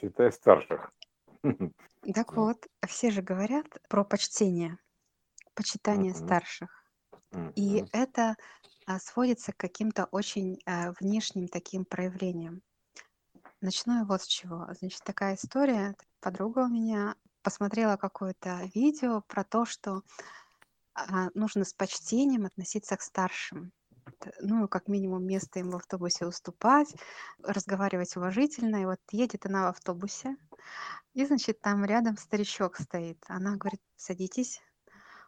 Почитай 0.00 0.30
старших. 0.30 0.92
Так 2.14 2.36
вот, 2.36 2.66
все 2.86 3.10
же 3.10 3.20
говорят 3.20 3.66
про 3.88 4.04
почтение, 4.04 4.78
почитание 5.54 6.12
Мгм. 6.12 6.18
старших. 6.18 6.84
И 7.56 7.78
Мгм. 7.78 7.88
это 7.92 8.36
а, 8.86 9.00
сводится 9.00 9.52
к 9.52 9.56
каким-то 9.56 10.04
очень 10.12 10.60
а, 10.66 10.92
внешним 11.00 11.48
таким 11.48 11.84
проявлениям. 11.84 12.62
Начну 13.60 13.98
я 13.98 14.04
вот 14.04 14.22
с 14.22 14.26
чего. 14.26 14.68
Значит, 14.78 15.02
такая 15.02 15.34
история. 15.34 15.96
Подруга 16.20 16.60
у 16.60 16.68
меня 16.68 17.16
посмотрела 17.42 17.96
какое-то 17.96 18.70
видео 18.74 19.22
про 19.22 19.42
то, 19.42 19.64
что 19.64 20.02
а, 20.94 21.30
нужно 21.34 21.64
с 21.64 21.74
почтением 21.74 22.46
относиться 22.46 22.96
к 22.96 23.02
старшим. 23.02 23.72
Т- 24.20 24.32
Ну, 24.40 24.68
как 24.68 24.88
минимум, 24.88 25.24
место 25.26 25.60
им 25.60 25.70
в 25.70 25.76
автобусе 25.76 26.26
уступать, 26.26 26.94
разговаривать 27.42 28.16
уважительно. 28.16 28.82
И 28.82 28.86
вот 28.86 29.00
едет 29.12 29.46
она 29.46 29.66
в 29.66 29.70
автобусе, 29.70 30.36
и, 31.14 31.26
значит, 31.26 31.60
там 31.60 31.84
рядом 31.84 32.16
старичок 32.18 32.76
стоит. 32.78 33.24
Она 33.28 33.56
говорит, 33.56 33.80
садитесь. 33.96 34.60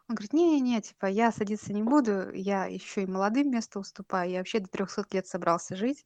Он 0.09 0.15
говорит, 0.15 0.33
не-не, 0.33 0.81
типа, 0.81 1.07
я 1.07 1.31
садиться 1.31 1.73
не 1.73 1.83
буду, 1.83 2.31
я 2.33 2.65
еще 2.65 3.03
и 3.03 3.07
молодым 3.07 3.51
место 3.51 3.79
уступаю, 3.79 4.31
я 4.31 4.39
вообще 4.39 4.59
до 4.59 4.67
300 4.69 5.05
лет 5.13 5.27
собрался 5.27 5.75
жить. 5.75 6.03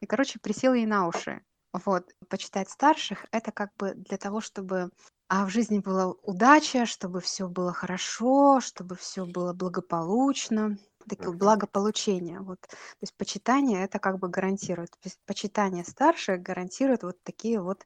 И, 0.00 0.06
короче, 0.06 0.38
присел 0.40 0.74
ей 0.74 0.86
на 0.86 1.06
уши. 1.08 1.42
Вот, 1.72 2.10
почитать 2.30 2.70
старших, 2.70 3.26
это 3.32 3.52
как 3.52 3.70
бы 3.76 3.92
для 3.94 4.16
того, 4.16 4.40
чтобы 4.40 4.90
а 5.28 5.44
в 5.44 5.50
жизни 5.50 5.80
была 5.80 6.06
удача, 6.22 6.86
чтобы 6.86 7.20
все 7.20 7.48
было 7.48 7.72
хорошо, 7.72 8.60
чтобы 8.60 8.94
все 8.96 9.26
было 9.26 9.52
благополучно, 9.52 10.78
такое 11.08 11.32
Мгм. 11.32 11.38
благополучение. 11.38 12.40
Вот. 12.40 12.60
То 12.62 12.76
есть 13.00 13.14
почитание 13.16 13.84
это 13.84 13.98
как 13.98 14.18
бы 14.18 14.28
гарантирует. 14.28 14.90
То 14.92 14.98
есть 15.04 15.20
почитание 15.26 15.84
старших 15.84 16.42
гарантирует 16.42 17.02
вот 17.02 17.22
такие 17.22 17.60
вот 17.60 17.84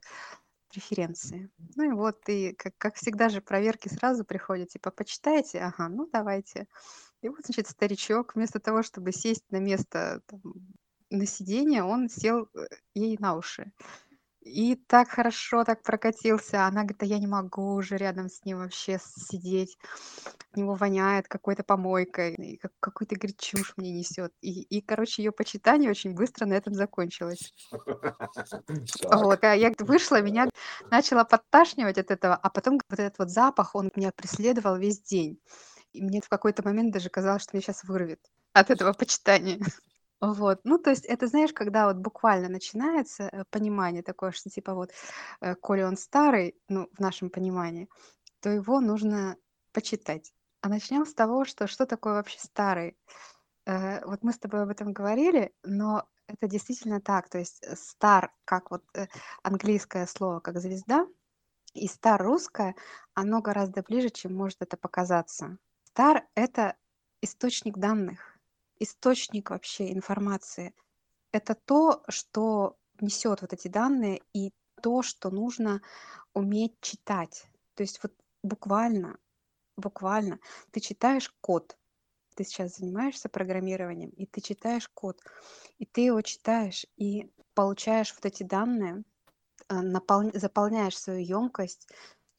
преференции. 0.69 1.49
Ну 1.75 1.83
и 1.91 1.93
вот, 1.93 2.17
и 2.29 2.53
как, 2.53 2.73
как 2.77 2.95
всегда 2.95 3.29
же 3.29 3.41
проверки 3.41 3.89
сразу 3.89 4.23
приходят, 4.25 4.69
типа, 4.69 4.91
почитайте, 4.91 5.59
ага, 5.59 5.89
ну 5.89 6.09
давайте. 6.11 6.67
И 7.21 7.29
вот, 7.29 7.39
значит, 7.45 7.67
старичок, 7.69 8.35
вместо 8.35 8.59
того, 8.59 8.83
чтобы 8.83 9.11
сесть 9.11 9.45
на 9.51 9.57
место 9.59 10.21
там, 10.27 10.41
на 11.09 11.25
сиденье, 11.25 11.83
он 11.83 12.09
сел 12.09 12.49
э, 12.55 12.67
ей 12.95 13.17
на 13.19 13.35
уши. 13.35 13.73
И 14.41 14.75
так 14.75 15.09
хорошо 15.09 15.63
так 15.63 15.83
прокатился. 15.83 16.65
Она 16.65 16.81
говорит, 16.81 17.03
а 17.03 17.05
я 17.05 17.19
не 17.19 17.27
могу 17.27 17.75
уже 17.75 17.97
рядом 17.97 18.27
с 18.27 18.43
ним 18.43 18.57
вообще 18.57 18.99
сидеть. 18.99 19.77
От 20.49 20.57
него 20.57 20.73
воняет 20.73 21.27
какой-то 21.27 21.63
помойкой. 21.63 22.33
И 22.33 22.57
как, 22.57 22.71
какую-то, 22.79 23.15
говорит, 23.15 23.39
чушь 23.39 23.73
мне 23.77 23.91
несет. 23.91 24.33
И, 24.41 24.63
и, 24.63 24.81
короче, 24.81 25.21
ее 25.21 25.31
почитание 25.31 25.91
очень 25.91 26.15
быстро 26.15 26.47
на 26.47 26.53
этом 26.53 26.73
закончилось. 26.73 27.53
Вот, 29.11 29.43
а 29.43 29.53
я 29.53 29.71
вышла, 29.79 30.21
меня 30.21 30.49
начала 30.89 31.23
подташнивать 31.23 31.97
от 31.97 32.11
этого, 32.11 32.35
а 32.35 32.49
потом 32.49 32.79
вот 32.89 32.99
этот 32.99 33.19
вот 33.19 33.29
запах, 33.29 33.75
он 33.75 33.91
меня 33.95 34.11
преследовал 34.11 34.77
весь 34.77 35.01
день. 35.01 35.39
И 35.93 36.01
мне 36.01 36.21
в 36.21 36.29
какой-то 36.29 36.63
момент 36.63 36.93
даже 36.93 37.09
казалось, 37.09 37.43
что 37.43 37.55
меня 37.55 37.61
сейчас 37.61 37.83
вырвет 37.83 38.19
от 38.53 38.69
этого 38.69 38.93
почитания. 38.93 39.59
Вот. 40.21 40.59
Ну, 40.63 40.77
то 40.77 40.91
есть 40.91 41.05
это, 41.05 41.25
знаешь, 41.27 41.51
когда 41.51 41.87
вот 41.87 41.97
буквально 41.97 42.47
начинается 42.47 43.23
э, 43.23 43.43
понимание 43.49 44.03
такое, 44.03 44.31
что 44.31 44.51
типа 44.51 44.75
вот, 44.75 44.91
э, 45.41 45.55
коли 45.55 45.81
он 45.81 45.97
старый, 45.97 46.55
ну, 46.69 46.87
в 46.93 46.99
нашем 46.99 47.31
понимании, 47.31 47.89
то 48.39 48.51
его 48.51 48.81
нужно 48.81 49.35
почитать. 49.73 50.31
А 50.61 50.69
начнем 50.69 51.07
с 51.07 51.13
того, 51.15 51.43
что 51.43 51.65
что 51.65 51.87
такое 51.87 52.13
вообще 52.13 52.37
старый? 52.39 52.95
Э, 53.65 54.05
вот 54.05 54.23
мы 54.23 54.31
с 54.31 54.37
тобой 54.37 54.61
об 54.61 54.69
этом 54.69 54.93
говорили, 54.93 55.53
но 55.63 56.07
это 56.27 56.47
действительно 56.47 57.01
так. 57.01 57.27
То 57.29 57.39
есть 57.39 57.63
э, 57.63 57.75
стар, 57.75 58.31
как 58.45 58.69
вот 58.69 58.83
английское 59.41 60.05
слово, 60.05 60.39
как 60.39 60.59
звезда, 60.59 61.07
и 61.73 61.87
стар 61.87 62.21
русское, 62.21 62.75
оно 63.15 63.41
гораздо 63.41 63.81
ближе, 63.81 64.09
чем 64.11 64.35
может 64.35 64.61
это 64.61 64.77
показаться. 64.77 65.57
Стар— 65.85 66.27
это 66.35 66.75
источник 67.21 67.77
данных, 67.77 68.30
источник 68.83 69.51
вообще 69.51 69.91
информации. 69.93 70.73
Это 71.31 71.55
то, 71.55 72.03
что 72.09 72.77
несет 72.99 73.41
вот 73.41 73.53
эти 73.53 73.67
данные 73.67 74.21
и 74.33 74.51
то, 74.81 75.01
что 75.03 75.29
нужно 75.29 75.81
уметь 76.33 76.79
читать. 76.81 77.45
То 77.75 77.83
есть 77.83 78.01
вот 78.03 78.13
буквально, 78.43 79.17
буквально 79.77 80.39
ты 80.71 80.79
читаешь 80.79 81.33
код, 81.41 81.77
ты 82.35 82.43
сейчас 82.43 82.77
занимаешься 82.77 83.29
программированием, 83.29 84.09
и 84.11 84.25
ты 84.25 84.41
читаешь 84.41 84.89
код, 84.89 85.21
и 85.77 85.85
ты 85.85 86.01
его 86.01 86.21
читаешь, 86.21 86.85
и 86.97 87.31
получаешь 87.53 88.13
вот 88.15 88.25
эти 88.25 88.43
данные, 88.43 89.03
э, 89.69 89.75
напол- 89.75 90.37
заполняешь 90.37 90.97
свою 90.97 91.19
емкость, 91.19 91.87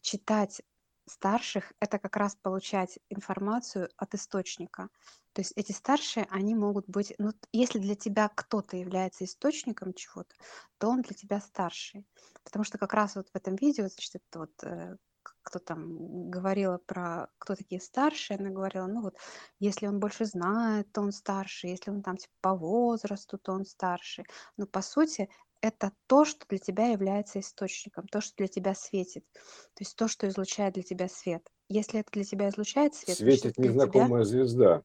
читать 0.00 0.62
старших– 1.06 1.72
это 1.80 1.98
как 1.98 2.16
раз 2.16 2.36
получать 2.36 2.98
информацию 3.08 3.88
от 3.96 4.14
источника. 4.14 4.88
То 5.32 5.40
есть 5.40 5.52
эти 5.56 5.72
старшие, 5.72 6.26
они 6.30 6.54
могут 6.54 6.88
быть, 6.88 7.14
ну, 7.18 7.32
если 7.52 7.78
для 7.78 7.94
тебя 7.94 8.28
кто-то 8.34 8.76
является 8.76 9.24
источником 9.24 9.94
чего-то, 9.94 10.34
то 10.78 10.88
он 10.88 11.02
для 11.02 11.14
тебя 11.14 11.40
старший. 11.40 12.06
Потому 12.44 12.64
что 12.64 12.78
как 12.78 12.92
раз 12.94 13.16
вот 13.16 13.28
в 13.28 13.36
этом 13.36 13.56
видео, 13.56 13.88
значит, 13.88 14.16
это 14.16 14.38
вот 14.40 14.64
э, 14.64 14.96
кто 15.42 15.58
там 15.58 16.30
говорила 16.30 16.78
про 16.78 17.28
кто 17.38 17.54
такие 17.54 17.80
старшие, 17.80 18.38
она 18.38 18.50
говорила, 18.50 18.86
ну 18.86 19.02
вот, 19.02 19.16
если 19.58 19.86
он 19.86 20.00
больше 20.00 20.24
знает, 20.24 20.92
то 20.92 21.00
он 21.00 21.12
старше, 21.12 21.68
если 21.68 21.90
он 21.90 22.02
там 22.02 22.16
типа 22.16 22.32
по 22.40 22.54
возрасту, 22.54 23.38
то 23.38 23.52
он 23.52 23.64
старше. 23.64 24.24
Но 24.56 24.66
по 24.66 24.82
сути 24.82 25.28
это 25.62 25.92
то, 26.08 26.24
что 26.26 26.46
для 26.48 26.58
тебя 26.58 26.88
является 26.88 27.40
источником, 27.40 28.06
то, 28.08 28.20
что 28.20 28.34
для 28.38 28.48
тебя 28.48 28.74
светит, 28.74 29.24
то 29.32 29.80
есть 29.82 29.96
то, 29.96 30.08
что 30.08 30.28
излучает 30.28 30.74
для 30.74 30.84
тебя 30.84 31.08
свет. 31.08 31.48
Если 31.70 32.00
это 32.00 32.12
для 32.12 32.24
тебя 32.24 32.50
излучает 32.50 32.94
свет, 32.94 33.20
Светит 33.20 33.58
для 33.62 33.74
тебя, 33.74 34.10
незнакомая 34.10 34.24
звезда. 34.24 34.82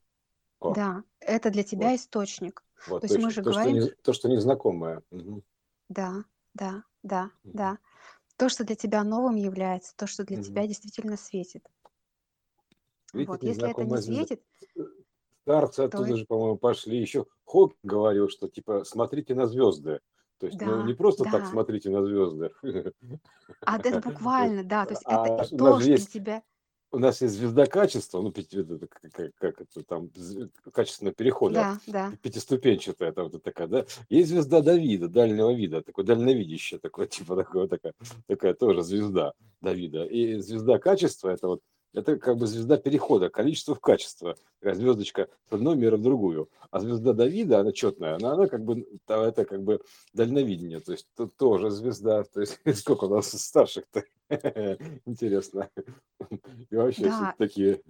О, 0.59 0.75
да, 0.75 1.03
это 1.19 1.49
для 1.49 1.63
тебя 1.63 1.93
вот, 1.93 1.95
источник. 1.95 2.63
То 2.99 3.03
вот 3.03 3.05
есть 3.05 3.17
мы 3.17 3.31
же 3.31 3.41
То, 3.41 3.53
что, 3.53 3.69
говорим, 3.69 3.71
не, 3.71 3.89
то, 4.03 4.13
что 4.13 4.29
незнакомое. 4.29 5.03
Мгм. 5.11 5.43
да, 5.89 6.23
да, 6.53 6.83
да, 7.03 7.31
Мгм. 7.43 7.53
да. 7.53 7.79
То, 8.37 8.49
что 8.49 8.63
для 8.65 8.75
тебя 8.75 9.03
новым 9.03 9.35
является, 9.35 9.95
то, 9.97 10.07
что 10.07 10.23
для 10.25 10.37
Мгм. 10.37 10.37
тебя 10.37 10.67
действительно 10.67 11.17
светит. 11.17 11.67
Светит 13.05 13.41
Вот, 13.41 13.43
если 13.43 13.69
это 13.69 13.83
не 13.85 13.95
незнакомая 13.95 13.99
светит, 13.99 14.43
Старцы 15.45 15.79
то 15.89 15.99
оттуда 16.01 16.15
же, 16.17 16.25
по-моему, 16.25 16.57
пошли. 16.57 16.99
Еще 16.99 17.25
Хок 17.45 17.73
говорил, 17.83 18.29
что 18.29 18.47
типа 18.49 18.83
смотрите 18.83 19.33
на 19.33 19.47
звезды. 19.47 20.01
То 20.39 20.47
есть, 20.47 20.61
ну 20.61 20.85
не 20.85 20.93
да, 20.93 20.97
просто 20.97 21.23
так 21.23 21.41
да. 21.41 21.45
смотрите 21.45 21.89
на 21.89 22.03
звезды. 22.03 22.51
А 23.65 23.77
это 23.77 23.99
буквально, 24.05 24.63
да. 24.63 24.85
То 24.85 24.91
есть 24.93 25.03
это 25.03 25.21
А 25.21 25.43
и 25.43 25.57
то, 25.57 25.79
что 25.79 25.79
есть 25.79 26.13
тебя, 26.13 26.43
у 26.91 26.99
нас 26.99 27.21
есть 27.21 27.35
звезда 27.35 27.65
качества, 27.65 28.21
ну, 28.21 28.31
как, 28.31 29.35
как- 29.35 29.61
это 29.61 29.83
там, 29.83 30.09
качественного 30.71 31.13
перехода, 31.13 31.53
да, 31.53 31.79
да, 31.87 32.17
пятиступенчатая, 32.21 33.11
там 33.11 33.29
вот 33.29 33.43
такая, 33.43 33.67
да. 33.67 33.85
Есть 34.09 34.29
звезда 34.29 34.61
Давида, 34.61 35.09
дальнего 35.09 35.53
вида, 35.53 35.81
такой 35.81 36.05
дальновидящая, 36.05 36.79
такой, 36.79 37.07
типа, 37.07 37.35
такой, 37.35 37.67
такая, 37.67 37.93
такая 38.27 38.53
тоже 38.53 38.83
звезда 38.83 39.33
Давида. 39.61 40.05
И 40.05 40.39
звезда 40.39 40.79
качества, 40.79 41.29
это 41.29 41.47
вот, 41.47 41.61
это 41.93 42.17
как 42.17 42.37
бы 42.37 42.47
звезда 42.47 42.77
перехода, 42.77 43.29
количество 43.29 43.75
в 43.75 43.79
качество, 43.79 44.35
такая 44.59 44.75
звездочка 44.75 45.27
с 45.49 45.53
одной 45.53 45.75
меры 45.75 45.97
в 45.97 46.01
другую. 46.01 46.49
А 46.69 46.79
звезда 46.79 47.13
Давида, 47.13 47.59
она 47.61 47.71
четная, 47.71 48.15
она, 48.15 48.33
она 48.33 48.47
как 48.47 48.63
бы, 48.63 48.85
это 49.07 49.45
как 49.45 49.63
бы 49.63 49.81
дальновидение, 50.13 50.79
то 50.79 50.91
есть 50.91 51.07
тут 51.15 51.35
тоже 51.37 51.69
звезда, 51.71 52.23
то 52.33 52.41
есть 52.41 52.59
сколько 52.75 53.05
у 53.05 53.15
нас 53.15 53.29
старших-то, 53.29 54.03
интересно. 55.05 55.69
И 56.69 56.75
вообще 56.75 57.03
да. 57.03 57.33
такие 57.37 57.81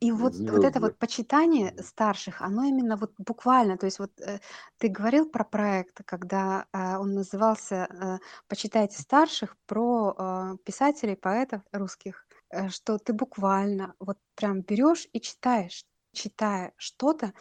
И 0.00 0.12
вот, 0.12 0.34
вот 0.34 0.64
это 0.64 0.80
вот 0.80 0.98
почитание 0.98 1.74
старших, 1.82 2.42
оно 2.42 2.64
именно 2.64 2.96
вот 2.96 3.12
буквально, 3.18 3.78
то 3.78 3.86
есть 3.86 3.98
вот 3.98 4.10
э, 4.20 4.40
ты 4.78 4.88
говорил 4.88 5.28
про 5.28 5.44
проект, 5.44 6.02
когда 6.04 6.66
э, 6.72 6.98
он 6.98 7.14
назывался 7.14 7.88
э, 7.90 8.18
«Почитайте 8.48 9.00
старших» 9.00 9.56
про 9.66 10.14
э, 10.16 10.56
писателей, 10.64 11.16
поэтов 11.16 11.62
русских, 11.72 12.26
что 12.70 12.98
ты 12.98 13.12
буквально 13.12 13.94
вот 13.98 14.18
прям 14.34 14.62
берешь 14.62 15.08
и 15.12 15.20
читаешь, 15.20 15.84
читая 16.12 16.72
что-то, 16.76 17.32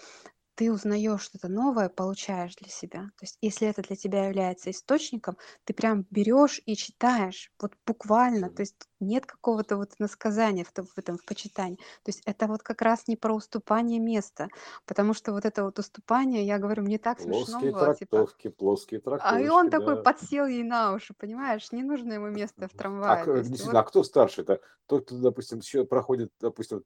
ты 0.61 0.71
узнаешь 0.71 1.23
что-то 1.23 1.47
новое, 1.47 1.89
получаешь 1.89 2.55
для 2.55 2.69
себя. 2.69 3.05
То 3.17 3.23
есть 3.23 3.39
если 3.41 3.67
это 3.67 3.81
для 3.81 3.95
тебя 3.95 4.27
является 4.27 4.69
источником, 4.69 5.35
ты 5.63 5.73
прям 5.73 6.05
берешь 6.11 6.61
и 6.67 6.75
читаешь, 6.75 7.51
вот 7.59 7.73
буквально, 7.87 8.51
то 8.51 8.61
есть 8.61 8.75
нет 8.99 9.25
какого-то 9.25 9.77
вот 9.77 9.93
насказания 9.97 10.63
в, 10.63 10.71
в 10.71 10.97
этом 10.99 11.17
в 11.17 11.25
почитании. 11.25 11.77
То 11.77 12.09
есть 12.09 12.21
это 12.27 12.45
вот 12.45 12.61
как 12.61 12.83
раз 12.83 13.07
не 13.07 13.15
про 13.15 13.33
уступание 13.33 13.99
места, 13.99 14.49
потому 14.85 15.15
что 15.15 15.31
вот 15.31 15.45
это 15.45 15.63
вот 15.63 15.79
уступание, 15.79 16.45
я 16.45 16.59
говорю, 16.59 16.83
мне 16.83 16.99
так 16.99 17.19
смешно 17.19 17.59
Плоские 17.59 17.71
было, 17.71 17.95
типа, 17.95 18.17
трактовки, 18.17 18.47
плоские 18.49 19.01
а 19.03 19.39
и 19.39 19.49
он 19.49 19.69
трактовочки, 19.69 19.69
такой 19.71 19.95
да. 19.95 20.03
подсел 20.03 20.45
ей 20.45 20.63
на 20.63 20.93
уши, 20.93 21.15
понимаешь? 21.17 21.71
Не 21.71 21.81
нужно 21.81 22.13
ему 22.13 22.27
место 22.27 22.67
в 22.67 22.71
А 22.71 22.75
трамвае. 22.77 23.25
Есть 23.37 23.65
вот, 23.65 23.73
а 23.75 23.83
кто 23.83 24.03
старше? 24.03 24.41
Это 24.41 24.59
тот, 24.87 25.05
кто, 25.05 25.17
допустим, 25.17 25.59
еще 25.59 25.85
проходит, 25.85 26.31
допустим, 26.39 26.83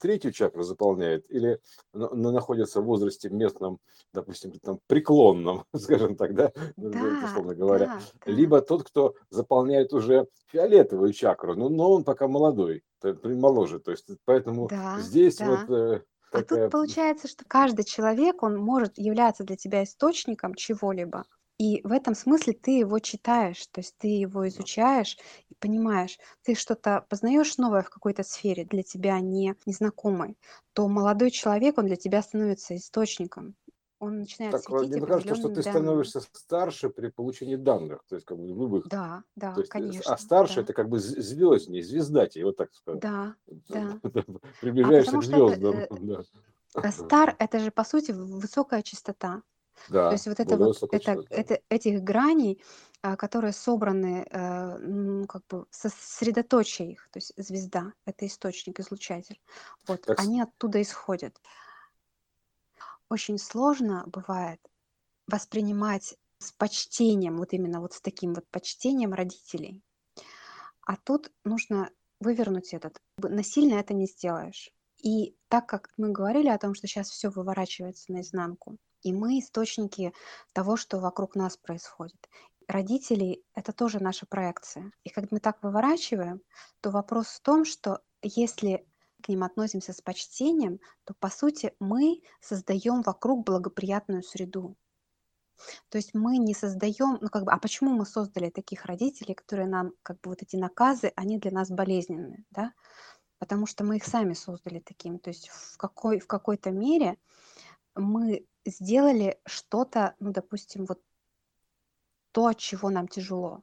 третью 0.00 0.32
чакру 0.32 0.62
заполняет, 0.62 1.30
или 1.30 1.60
на- 1.92 2.10
на- 2.10 2.32
находится 2.32 2.80
в 2.80 2.84
возрасте 3.02 3.30
местном, 3.30 3.78
допустим, 4.12 4.52
там 4.60 4.80
преклонном, 4.86 5.64
скажем 5.76 6.16
так, 6.16 6.34
да, 6.34 6.52
да, 6.76 7.16
условно 7.20 7.54
говоря, 7.54 7.88
да, 7.88 8.00
либо 8.26 8.60
тот, 8.60 8.84
кто 8.84 9.14
заполняет 9.30 9.92
уже 9.92 10.26
фиолетовую 10.46 11.12
чакру, 11.12 11.54
но, 11.54 11.68
но 11.68 11.92
он 11.92 12.04
пока 12.04 12.28
молодой, 12.28 12.82
моложе, 13.24 13.80
то 13.80 13.90
есть 13.90 14.06
поэтому 14.24 14.68
Да, 14.68 14.96
здесь 14.96 15.38
да. 15.38 15.46
вот 15.46 15.70
э, 15.70 16.02
А 16.32 16.42
тут 16.42 16.48
такая 16.48 16.70
получается, 16.70 17.28
что 17.28 17.44
каждый 17.46 17.84
человек, 17.84 18.42
он 18.42 18.56
может 18.56 18.98
являться 18.98 19.44
для 19.44 19.56
тебя 19.56 19.82
источником 19.82 20.54
чего-либо. 20.54 21.24
И 21.58 21.80
в 21.86 21.92
этом 21.92 22.14
смысле 22.14 22.54
ты 22.54 22.78
его 22.78 22.98
читаешь, 22.98 23.66
то 23.68 23.80
есть 23.80 23.96
ты 23.98 24.08
его 24.08 24.48
изучаешь 24.48 25.18
понимаешь, 25.62 26.18
ты 26.42 26.54
что-то 26.54 27.06
познаешь 27.08 27.56
новое 27.58 27.82
в 27.82 27.90
какой-то 27.90 28.22
сфере, 28.24 28.64
для 28.66 28.82
тебя 28.82 29.20
не 29.20 29.56
незнакомой, 29.66 30.36
то 30.74 30.88
молодой 30.88 31.30
человек, 31.30 31.78
он 31.78 31.86
для 31.86 31.96
тебя 31.96 32.22
становится 32.22 32.76
источником. 32.76 33.56
Он 34.00 34.18
начинает 34.20 34.52
Так, 34.52 34.62
светить 34.64 34.90
мне 34.90 35.00
кажется, 35.00 35.34
что 35.34 35.48
ты 35.48 35.62
данными. 35.62 35.70
становишься 35.70 36.20
старше 36.32 36.90
при 36.90 37.08
получении 37.08 37.56
данных, 37.56 38.04
то 38.08 38.16
есть 38.16 38.26
как 38.26 38.38
бы 38.38 38.46
любых. 38.48 38.84
Да, 38.84 39.24
да, 39.36 39.54
То 39.54 39.60
есть, 39.60 39.72
э, 39.76 39.92
с- 39.92 40.00
конечно, 40.00 40.12
а 40.12 40.18
старше 40.18 40.60
да, 40.60 40.62
это 40.62 40.72
как 40.72 40.88
бы 40.88 40.98
звезднее, 40.98 41.82
звездатее, 41.82 42.44
вот 42.44 42.56
так 42.56 42.74
сказать. 42.74 43.02
да, 43.02 43.36
да. 43.68 44.00
А 44.82 44.92
Приближаешься 44.92 45.10
потому 45.10 45.22
к 45.22 45.24
что 45.24 45.36
это, 45.36 45.52
звездам. 45.56 45.84
э, 45.84 45.88
Да. 46.02 46.22
э, 46.82 46.90
стар, 46.92 47.36
это 47.38 47.58
же 47.60 47.70
по 47.70 47.84
сути 47.84 48.12
высокая 48.12 48.82
частота. 48.82 49.42
То 49.86 49.92
Да, 49.92 50.12
есть 50.12 50.26
вот 50.26 50.40
это 50.40 50.56
вот 50.56 50.82
это, 50.92 51.24
это 51.30 51.60
этих 51.68 52.02
граней, 52.02 52.62
а, 53.02 53.16
которые 53.16 53.52
собраны, 53.52 54.26
э, 54.30 54.78
ну, 54.78 55.26
как 55.26 55.42
бы 55.48 55.66
сосредоточие 55.70 56.92
их, 56.92 57.08
то 57.10 57.18
есть 57.18 57.32
звезда, 57.36 57.92
это 58.04 58.26
источник, 58.26 58.78
излучатель. 58.80 59.40
Вот, 59.88 60.02
Так, 60.02 60.20
они 60.20 60.40
оттуда 60.40 60.80
исходят. 60.80 61.40
Очень 63.08 63.38
сложно 63.38 64.04
бывает 64.06 64.60
воспринимать 65.26 66.16
с 66.38 66.52
почтением, 66.52 67.38
вот 67.38 67.52
именно 67.52 67.80
вот 67.80 67.92
с 67.92 68.00
таким 68.00 68.34
вот 68.34 68.46
почтением 68.50 69.12
родителей. 69.12 69.82
А 70.86 70.96
тут 70.96 71.32
нужно 71.44 71.90
вывернуть 72.20 72.72
этот. 72.74 73.00
Насильно 73.18 73.74
это 73.74 73.94
не 73.94 74.06
сделаешь. 74.06 74.70
И 75.02 75.36
так 75.48 75.66
как 75.66 75.90
мы 75.96 76.10
говорили 76.10 76.48
о 76.48 76.58
том, 76.58 76.74
что 76.74 76.86
сейчас 76.86 77.10
все 77.10 77.30
выворачивается 77.30 78.12
наизнанку, 78.12 78.78
и 79.02 79.12
мы 79.12 79.38
источники 79.38 80.12
того, 80.52 80.76
что 80.76 80.98
вокруг 81.00 81.34
нас 81.34 81.56
происходит. 81.56 82.28
Родители— 82.68 83.42
это 83.54 83.72
тоже 83.72 84.00
наша 84.00 84.26
проекция. 84.26 84.92
И 85.04 85.10
когда 85.10 85.28
мы 85.32 85.40
так 85.40 85.62
выворачиваем, 85.62 86.40
то 86.80 86.90
вопрос 86.90 87.26
в 87.26 87.40
том, 87.40 87.64
что 87.64 88.00
если 88.22 88.86
к 89.22 89.28
ним 89.28 89.44
относимся 89.44 89.92
с 89.92 90.00
почтением, 90.00 90.80
то, 91.04 91.14
по 91.14 91.28
сути, 91.28 91.74
мы 91.80 92.22
создаем 92.40 93.02
вокруг 93.02 93.44
благоприятную 93.44 94.22
среду. 94.22 94.76
То 95.88 95.98
есть 95.98 96.14
мы 96.14 96.38
не 96.38 96.54
создаем, 96.54 97.18
ну 97.20 97.28
как 97.28 97.44
бы, 97.44 97.52
а 97.52 97.58
почему 97.58 97.90
мы 97.90 98.04
создали 98.04 98.50
таких 98.50 98.84
родителей, 98.84 99.34
которые 99.34 99.68
нам, 99.68 99.92
как 100.02 100.20
бы 100.20 100.30
вот 100.30 100.42
эти 100.42 100.56
наказы, 100.56 101.12
они 101.14 101.38
для 101.38 101.52
нас 101.52 101.70
болезненны, 101.70 102.44
да? 102.50 102.72
Потому 103.38 103.66
что 103.66 103.84
мы 103.84 103.96
их 103.96 104.04
сами 104.04 104.34
создали 104.34 104.80
таким. 104.80 105.18
То 105.18 105.30
есть 105.30 105.48
в, 105.48 105.76
какой, 105.76 106.20
в 106.20 106.26
какой-то 106.26 106.70
мере 106.70 107.16
мы 107.94 108.46
сделали 108.64 109.40
что-то, 109.46 110.14
ну, 110.20 110.30
допустим, 110.30 110.84
вот 110.86 111.00
то, 112.32 112.46
от 112.46 112.58
чего 112.58 112.90
нам 112.90 113.08
тяжело. 113.08 113.62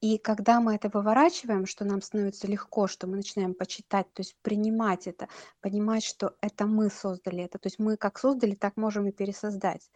И 0.00 0.18
когда 0.18 0.60
мы 0.60 0.74
это 0.74 0.88
выворачиваем, 0.88 1.64
что 1.64 1.84
нам 1.84 2.02
становится 2.02 2.48
легко, 2.48 2.88
что 2.88 3.06
мы 3.06 3.16
начинаем 3.16 3.54
почитать, 3.54 4.12
то 4.12 4.20
есть 4.20 4.36
принимать 4.42 5.06
это, 5.06 5.28
понимать, 5.60 6.02
что 6.02 6.34
это 6.40 6.66
мы 6.66 6.90
создали 6.90 7.44
это, 7.44 7.58
то 7.58 7.68
есть 7.68 7.78
мы 7.78 7.96
как 7.96 8.18
создали, 8.18 8.56
так 8.56 8.76
можем 8.76 9.06
и 9.06 9.12
пересоздать. 9.12 9.88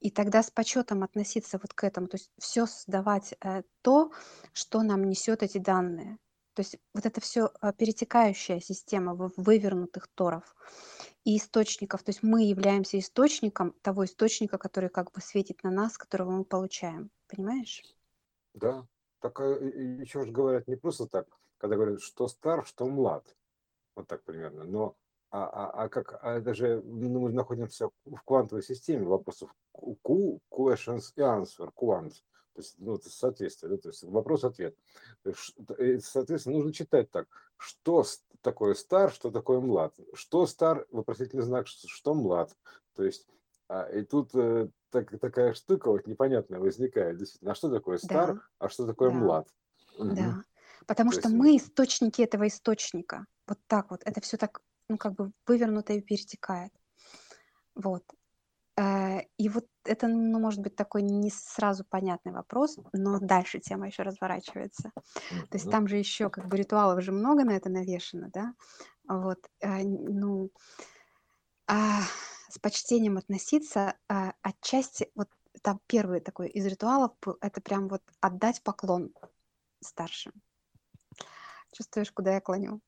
И 0.00 0.10
тогда 0.10 0.42
с 0.42 0.50
почетом 0.50 1.02
относиться 1.02 1.58
вот 1.58 1.74
к 1.74 1.84
этому, 1.84 2.08
то 2.08 2.16
есть 2.16 2.30
все 2.38 2.64
создавать 2.64 3.34
э, 3.42 3.62
то, 3.82 4.12
что 4.54 4.82
нам 4.82 5.04
несет 5.04 5.42
эти 5.42 5.58
данные. 5.58 6.18
То 6.54 6.60
есть 6.60 6.78
вот 6.94 7.04
это 7.04 7.20
все 7.20 7.50
перетекающая 7.78 8.60
система 8.60 9.14
вывернутых 9.14 10.08
торов 10.08 10.54
и 11.24 11.36
источников. 11.36 12.02
То 12.02 12.10
есть 12.10 12.22
мы 12.22 12.44
являемся 12.44 12.98
источником 12.98 13.72
того 13.82 14.04
источника, 14.04 14.58
который 14.58 14.88
как 14.88 15.12
бы 15.12 15.20
светит 15.20 15.62
на 15.64 15.70
нас, 15.70 15.98
которого 15.98 16.30
мы 16.30 16.44
получаем. 16.44 17.10
Понимаешь? 17.28 17.82
Да. 18.54 18.86
Так 19.20 19.40
еще 19.40 20.24
же 20.24 20.32
говорят 20.32 20.68
не 20.68 20.76
просто 20.76 21.06
так, 21.06 21.26
когда 21.58 21.76
говорят, 21.76 22.02
что 22.02 22.28
стар, 22.28 22.64
что 22.66 22.86
млад. 22.86 23.36
Вот 23.96 24.06
так 24.06 24.22
примерно. 24.22 24.64
Но 24.64 24.96
а, 25.30 25.46
а, 25.46 25.84
а 25.84 25.88
как, 25.88 26.18
а 26.22 26.38
это 26.38 26.54
же 26.54 26.80
ну, 26.84 27.20
мы 27.20 27.32
находимся 27.32 27.90
в 28.04 28.20
квантовой 28.24 28.62
системе 28.62 29.06
вопросов 29.06 29.52
Q, 30.02 30.38
questions 30.50 31.12
и 31.16 31.20
answer, 31.20 31.70
quant. 31.74 32.12
То 32.54 32.60
есть, 32.60 32.76
ну, 32.78 32.96
соответствие, 32.98 33.70
да, 33.70 33.78
то 33.78 33.88
есть 33.88 34.04
вопрос-ответ. 34.04 34.76
Э, 35.24 35.98
Соответственно, 36.00 36.56
нужно 36.56 36.72
читать 36.72 37.10
так, 37.10 37.26
что 37.56 38.04
такое 38.42 38.74
стар, 38.74 39.12
что 39.12 39.30
такое 39.30 39.60
млад. 39.60 39.94
Что 40.14 40.46
стар, 40.46 40.86
вопросительный 40.90 41.42
знак, 41.42 41.66
что 41.66 42.14
млад. 42.14 42.56
То 42.94 43.02
есть, 43.04 43.26
а, 43.68 43.88
и 43.90 44.02
тут 44.02 44.30
э, 44.34 44.68
так- 44.90 45.18
такая 45.18 45.54
штука 45.54 45.90
вот 45.90 46.06
непонятная 46.06 46.60
возникает, 46.60 47.18
действительно. 47.18 47.52
А 47.52 47.54
что 47.56 47.70
такое 47.70 47.98
стар, 47.98 48.34
Да, 48.34 48.40
а 48.58 48.68
что 48.68 48.86
такое 48.86 49.10
да, 49.10 49.16
млад? 49.16 49.48
Да. 49.98 50.44
Потому 50.86 51.10
То 51.10 51.18
что 51.18 51.28
есть, 51.28 51.40
мы 51.40 51.56
источники 51.56 52.22
этого 52.22 52.46
источника. 52.46 53.26
Вот 53.48 53.58
так 53.66 53.90
вот. 53.90 54.02
Это 54.04 54.20
все 54.20 54.36
так, 54.36 54.60
ну, 54.88 54.96
как 54.96 55.14
бы 55.14 55.32
вывернуто 55.46 55.92
и 55.92 56.00
перетекает. 56.00 56.72
Вот. 57.74 58.04
Э, 58.76 59.20
И 59.38 59.48
вот 59.48 59.66
это, 59.84 60.08
ну, 60.08 60.38
может 60.40 60.60
быть, 60.60 60.76
такой 60.76 61.02
не 61.02 61.30
сразу 61.30 61.84
понятный 61.84 62.32
вопрос, 62.32 62.78
но 62.92 63.18
дальше 63.20 63.60
тема 63.60 63.86
еще 63.86 64.02
разворачивается. 64.02 64.90
То 65.50 65.58
есть 65.58 65.68
мгм. 65.68 65.70
там 65.70 65.88
же 65.88 65.96
еще 65.96 66.30
как 66.30 66.48
бы 66.48 66.56
ритуалов 66.56 67.02
же 67.02 67.12
много 67.12 67.44
на 67.44 67.52
это 67.52 67.70
навешено, 67.70 68.30
да? 68.32 68.54
Вот, 69.08 69.38
э, 69.60 69.82
ну, 69.84 70.50
а, 71.66 72.02
с 72.48 72.58
почтением 72.58 73.16
относиться, 73.18 73.96
а, 74.08 74.34
отчасти, 74.42 75.10
вот 75.14 75.28
там 75.62 75.80
первый 75.86 76.20
такой 76.20 76.48
из 76.48 76.66
ритуалов 76.66 77.12
был, 77.20 77.38
это 77.40 77.60
прям 77.60 77.88
вот 77.88 78.02
отдать 78.20 78.62
поклон 78.62 79.12
старшим. 79.82 80.32
Чувствуешь, 81.72 82.12
куда 82.12 82.34
я 82.34 82.40
клоню? 82.40 82.80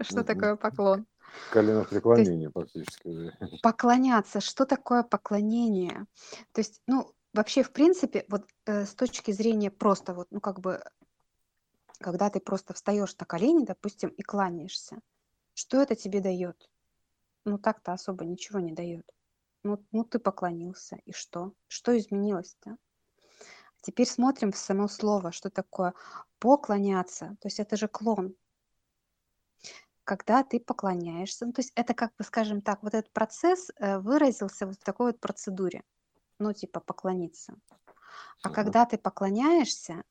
Что 0.00 0.24
Мгм. 0.24 0.24
такое 0.24 0.56
поклон? 0.56 1.06
Колено 1.50 1.78
есть 1.78 1.90
преклонения 1.90 2.50
практически. 2.50 3.08
да. 3.08 3.48
поклоняться, 3.62 4.40
что 4.40 4.66
такое 4.66 5.02
поклонение? 5.02 6.06
То 6.52 6.60
есть, 6.60 6.82
ну, 6.86 7.14
вообще, 7.32 7.62
в 7.62 7.72
принципе, 7.72 8.24
вот 8.28 8.46
э, 8.66 8.84
с 8.84 8.94
точки 8.94 9.30
зрения 9.30 9.70
просто 9.70 10.14
вот, 10.14 10.28
ну, 10.30 10.40
как 10.40 10.60
бы, 10.60 10.82
когда 12.00 12.30
ты 12.30 12.40
просто 12.40 12.74
встаешь 12.74 13.16
на 13.18 13.26
колени, 13.26 13.64
допустим, 13.64 14.10
и 14.10 14.22
кланяешься, 14.22 15.00
что 15.54 15.82
это 15.82 15.96
тебе 15.96 16.20
дает? 16.20 16.68
Ну, 17.44 17.58
так-то 17.58 17.92
особо 17.92 18.24
ничего 18.24 18.60
не 18.60 18.72
дает. 18.72 19.10
Ну, 19.64 19.84
ну, 19.92 20.04
ты 20.04 20.18
поклонился, 20.18 20.96
и 21.04 21.12
что? 21.12 21.52
Что 21.66 21.96
изменилось-то? 21.96 22.76
Теперь 23.80 24.06
смотрим 24.06 24.52
в 24.52 24.56
само 24.56 24.88
слово, 24.88 25.32
что 25.32 25.50
такое 25.50 25.94
поклоняться. 26.38 27.36
То 27.40 27.48
есть 27.48 27.60
это 27.60 27.76
же 27.76 27.88
клон. 27.88 28.34
Когда 30.08 30.42
ты 30.42 30.58
поклоняешься, 30.58 31.44
ну, 31.44 31.52
то 31.52 31.60
есть 31.60 31.70
это 31.74 31.92
как 31.92 32.16
бы, 32.16 32.24
скажем 32.24 32.62
так, 32.62 32.82
вот 32.82 32.94
этот 32.94 33.12
процесс 33.12 33.70
э, 33.76 33.98
выразился 33.98 34.66
вот 34.66 34.76
в 34.76 34.82
такой 34.82 35.12
вот 35.12 35.20
процедуре, 35.20 35.84
ну, 36.38 36.54
типа 36.54 36.80
поклониться. 36.80 37.58
А 38.42 38.48
когда 38.48 38.86
ты 38.86 38.96
поклоняешься, 38.96 40.02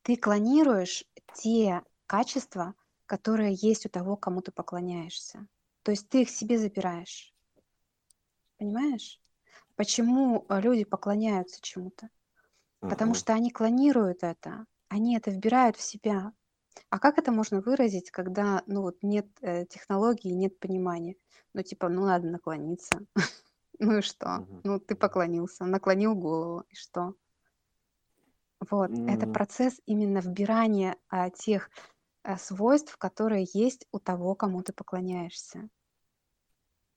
ты 0.00 0.16
клонируешь 0.16 1.04
те 1.34 1.82
качества, 2.06 2.74
которые 3.04 3.52
есть 3.52 3.84
у 3.84 3.90
того, 3.90 4.16
кому 4.16 4.40
ты 4.40 4.52
поклоняешься. 4.52 5.46
То 5.82 5.90
есть 5.90 6.08
ты 6.08 6.22
их 6.22 6.30
себе 6.30 6.56
забираешь. 6.56 7.34
Понимаешь? 8.56 9.20
Почему 9.76 10.46
э, 10.48 10.62
люди 10.62 10.84
поклоняются 10.84 11.60
чему-то? 11.60 12.08
Потому 12.80 13.10
Мгм. 13.10 13.14
что 13.16 13.34
они 13.34 13.50
клонируют 13.50 14.22
это, 14.22 14.64
они 14.88 15.14
это 15.14 15.30
вбирают 15.30 15.76
в 15.76 15.82
себя. 15.82 16.32
А 16.92 16.98
как 16.98 17.16
это 17.16 17.32
можно 17.32 17.62
выразить, 17.62 18.10
когда 18.10 18.62
ну, 18.66 18.82
вот 18.82 18.98
нет 19.00 19.26
э, 19.40 19.64
технологии, 19.64 20.28
нет 20.28 20.60
понимания? 20.60 21.16
Ну, 21.54 21.62
типа, 21.62 21.88
ну, 21.88 22.04
надо 22.04 22.28
наклониться. 22.28 23.00
Ну 23.78 23.98
и 23.98 24.02
что? 24.02 24.40
Мгм. 24.40 24.60
Ну, 24.62 24.78
ты 24.78 24.94
поклонился, 24.94 25.64
наклонил 25.64 26.14
голову, 26.14 26.64
и 26.68 26.74
что? 26.74 27.14
Вот. 28.70 28.90
Это 29.08 29.26
процесс 29.26 29.80
именно 29.86 30.18
вбирания 30.18 30.96
а, 31.08 31.30
тех 31.30 31.70
а, 32.22 32.36
свойств, 32.36 32.96
которые 32.98 33.46
есть 33.54 33.88
у 33.90 33.98
того, 33.98 34.34
кому 34.34 34.62
ты 34.62 34.74
поклоняешься. 34.74 35.68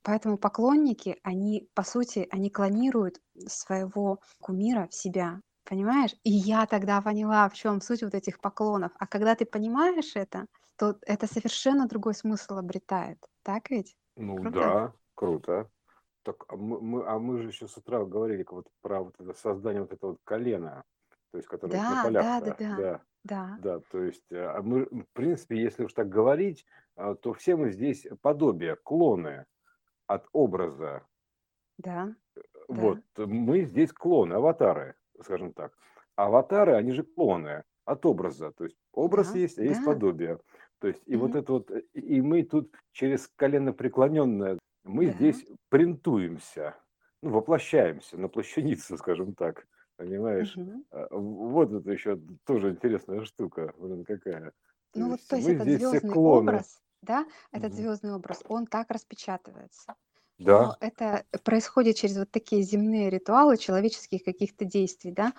Поэтому 0.04 0.38
поклонники, 0.38 1.18
они, 1.24 1.70
по 1.74 1.84
сути, 1.84 2.28
они 2.30 2.50
клонируют 2.52 3.22
своего 3.48 4.20
кумира 4.42 4.88
в 4.88 4.94
себя. 4.94 5.42
Понимаешь? 5.66 6.12
И 6.24 6.32
я 6.32 6.66
тогда 6.68 7.02
поняла, 7.02 7.50
в 7.50 7.54
чем 7.56 7.82
суть 7.82 8.04
вот 8.04 8.14
этих 8.16 8.40
поклонов. 8.40 8.92
А 9.00 9.08
когда 9.08 9.36
ты 9.36 9.46
понимаешь 9.46 10.16
это, 10.16 10.48
то 10.78 10.98
это 11.02 11.28
совершенно 11.28 11.88
другой 11.88 12.14
смысл 12.16 12.58
обретает. 12.58 13.18
Так 13.44 13.70
ведь? 13.72 13.98
Ну 14.18 14.42
Круто? 14.42 14.52
да, 14.52 14.94
круто. 15.16 15.70
Так, 16.24 16.46
а 16.50 16.56
мы, 16.58 16.82
мы- 16.82 17.06
а 17.08 17.20
мы 17.20 17.40
же 17.42 17.50
еще 17.50 17.68
с 17.68 17.78
утра 17.78 18.04
говорили 18.06 18.46
вот 18.50 18.68
про 18.82 19.04
вот 19.04 19.16
это 19.20 19.34
создание 19.34 19.82
вот 19.84 19.94
этого 19.94 20.12
вот 20.12 20.22
колена, 20.24 20.84
то 21.32 21.38
есть 21.38 21.48
которое 21.50 21.76
вот 21.76 21.88
на 21.88 21.96
Да, 21.96 22.10
да, 22.12 22.42
да, 22.42 22.42
да, 22.42 22.56
да, 22.72 23.04
да, 23.24 23.60
да, 23.60 23.80
то 23.82 24.02
есть, 24.04 24.32
э, 24.32 24.44
а 24.44 24.62
мы, 24.64 24.86
в 24.86 25.06
принципе, 25.14 25.62
если 25.62 25.86
уж 25.86 25.94
так 25.94 26.10
говорить, 26.10 26.66
а, 26.96 27.16
то 27.16 27.34
все 27.34 27.56
мы 27.58 27.72
здесь 27.72 28.08
подобие, 28.22 28.76
клоны 28.78 29.46
от 30.08 30.28
образа. 30.34 31.08
да, 31.78 32.16
да. 32.72 32.82
Вот, 32.82 33.02
мы 33.18 33.64
здесь 33.64 33.92
клоны, 33.94 34.34
аватары, 34.34 34.96
скажем 35.22 35.54
так. 35.54 35.74
Аватары, 36.16 36.74
они 36.74 36.92
же 36.92 37.04
клоны 37.04 37.64
от 37.86 38.06
образа, 38.06 38.52
то 38.52 38.64
есть 38.66 38.78
образ 38.92 39.34
Да, 39.34 39.36
есть, 39.36 39.58
а 39.60 39.64
есть 39.64 39.84
да. 39.84 39.84
подобие. 39.84 40.40
То 40.80 40.88
есть, 40.88 41.04
и 41.06 41.16
вот 41.16 41.36
Мгм. 41.36 41.36
это 41.36 41.54
вот, 41.54 41.72
и 41.94 42.22
мы 42.22 42.44
тут 42.44 42.74
через 42.92 43.28
колено 43.36 43.74
преклоненное, 43.74 44.60
мы 44.84 45.06
Да. 45.06 45.06
здесь 45.08 45.46
принтуемся, 45.70 46.76
ну, 47.22 47.32
воплощаемся 47.32 48.18
на 48.18 48.28
плащаницу, 48.30 48.98
скажем 48.98 49.34
так, 49.36 49.68
понимаешь? 49.98 50.60
В- 50.92 51.08
Вот 51.12 51.72
это 51.74 51.92
еще 51.92 52.20
тоже 52.46 52.70
интересная 52.72 53.24
штука, 53.26 53.74
блин, 53.78 54.04
какая. 54.06 54.54
Ну 54.96 55.10
вот, 55.10 55.28
то 55.28 55.36
есть 55.36 55.48
мы 55.48 55.50
этот 55.50 55.70
здесь 55.70 55.84
все 55.84 56.02
звездный 56.02 56.02
клоны. 56.02 56.24
образ, 56.24 56.82
да, 57.02 57.28
этот 57.52 57.74
Мгм. 57.74 57.76
звездный 57.76 58.14
образ, 58.16 58.42
он 58.48 58.66
так 58.66 58.90
распечатывается. 58.92 59.96
Да, 60.38 60.64
Но 60.64 60.78
это 60.82 61.24
происходит 61.44 61.96
через 61.96 62.18
вот 62.18 62.30
такие 62.30 62.62
земные 62.62 63.10
ритуалы 63.10 63.58
человеческих 63.58 64.24
каких-то 64.24 64.66
действий, 64.66 65.12
да, 65.12 65.32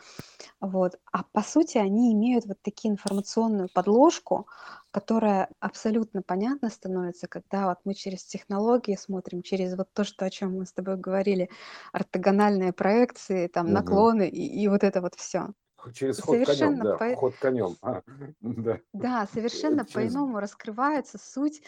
вот. 0.61 0.99
А 1.13 1.23
по 1.25 1.43
сути 1.43 1.79
они 1.79 2.13
имеют 2.15 2.47
вот 2.47 2.57
такие 2.63 2.93
информационную 2.93 3.69
подложку, 3.75 4.49
которая 4.91 5.51
абсолютно 5.61 6.23
понятна 6.23 6.71
становится, 6.71 7.29
когда 7.29 7.69
вот 7.69 7.79
мы 7.85 7.95
через 7.95 8.25
технологии 8.25 8.97
смотрим, 8.97 9.43
через 9.43 9.77
вот 9.77 9.89
то, 9.93 10.05
что, 10.05 10.25
о 10.25 10.31
чем 10.31 10.59
мы 10.59 10.65
с 10.67 10.73
тобой 10.73 10.97
говорили, 10.97 11.51
ортогональные 11.93 12.73
проекции, 12.73 13.49
там, 13.49 13.67
Мгм. 13.67 13.75
наклоны 13.75 14.29
и, 14.29 14.63
и 14.63 14.69
вот 14.69 14.83
это 14.83 15.03
вот 15.03 15.15
все. 15.15 15.49
через 15.95 16.19
ход 16.21 16.37
конем, 16.37 16.47
Совершенно 16.47 16.85
да, 16.85 16.97
по- 16.97 17.17
ход 17.17 17.35
конем. 17.37 17.77
А, 17.83 18.03
да. 18.41 18.79
Да, 18.95 19.29
совершенно 19.33 19.85
через- 19.85 19.93
по-иному 19.93 20.41
раскрывается 20.41 21.19
суть 21.19 21.63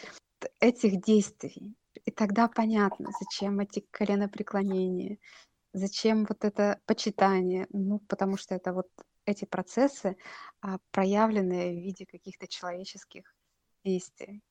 этих 0.59 1.01
действий. 1.01 1.75
И 2.05 2.11
тогда 2.11 2.47
понятно, 2.47 3.11
зачем 3.19 3.59
эти 3.59 3.85
коленопреклонения, 3.91 5.17
зачем 5.73 6.25
вот 6.25 6.43
это 6.43 6.79
почитание. 6.85 7.67
Ну, 7.71 7.99
потому 8.07 8.37
что 8.37 8.55
это 8.55 8.73
вот 8.73 8.87
эти 9.25 9.45
процессы, 9.45 10.17
а, 10.61 10.79
проявленные 10.91 11.71
в 11.71 11.83
виде 11.83 12.05
каких-то 12.05 12.47
человеческих 12.47 13.35
действий. 13.83 14.41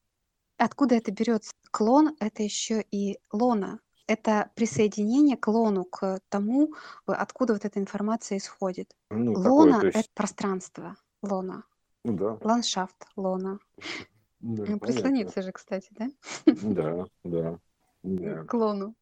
Откуда 0.57 0.95
это 0.95 1.11
берется? 1.11 1.53
Клон— 1.71 2.15
это 2.19 2.43
еще 2.43 2.81
и 2.91 3.19
лона. 3.31 3.79
Это 4.07 4.51
присоединение 4.55 5.37
к 5.37 5.47
лону, 5.47 5.85
к 5.85 6.19
тому, 6.29 6.73
э, 7.07 7.11
откуда 7.11 7.53
вот 7.53 7.63
эта 7.63 7.79
информация 7.79 8.39
исходит. 8.39 8.91
Ну, 9.09 9.35
такое, 9.35 9.51
Лона 9.51 9.81
то— 9.81 9.87
это 9.89 9.99
есть, 9.99 10.13
пространство, 10.13 10.95
лона. 11.21 11.63
ну 12.03 12.13
да, 12.17 12.37
Ландшафт, 12.41 13.05
лона. 13.15 13.59
Да, 14.39 14.63
Ну, 14.63 14.79
понятно. 14.79 14.79
прислониться 14.79 15.41
же, 15.41 15.51
кстати, 15.51 15.89
да? 15.91 16.09
Да, 16.45 17.05
да, 17.23 17.59
да. 18.03 18.43
К 18.45 18.53
лону. 18.53 18.95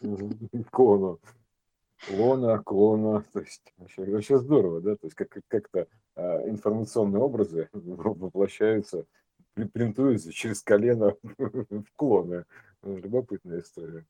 Мгм. 0.00 0.38
Клону. 0.70 1.20
Лона, 2.08 2.62
клона, 2.62 3.22
то 3.32 3.40
есть 3.40 3.74
вообще, 3.76 4.04
вообще 4.04 4.38
здорово, 4.38 4.80
да, 4.80 4.96
то 4.96 5.06
есть 5.06 5.14
как, 5.14 5.28
как-то 5.48 5.86
а, 6.16 6.48
информационные 6.48 7.20
образы 7.22 7.68
воплощаются, 7.72 9.04
при- 9.54 9.64
принтуются 9.64 10.32
через 10.32 10.62
колено 10.62 11.16
в 11.38 11.84
клоны. 11.96 12.44
Любопытная 12.82 13.60
история. 13.60 14.06